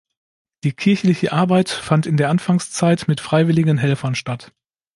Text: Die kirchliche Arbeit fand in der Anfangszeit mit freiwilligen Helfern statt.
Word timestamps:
Die 0.63 0.73
kirchliche 0.73 1.31
Arbeit 1.31 1.69
fand 1.69 2.07
in 2.07 2.17
der 2.17 2.29
Anfangszeit 2.31 3.07
mit 3.07 3.21
freiwilligen 3.21 3.77
Helfern 3.77 4.15
statt. 4.15 4.51